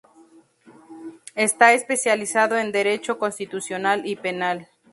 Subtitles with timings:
[1.35, 4.67] Está especializado en Derecho Constitucional y Penal.